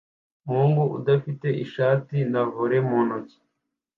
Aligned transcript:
Umuhungu 0.43 0.81
udafite 0.97 1.47
ishati 1.63 2.17
na 2.31 2.41
volley 2.51 2.81
mu 2.87 2.99
ntoki 3.05 3.37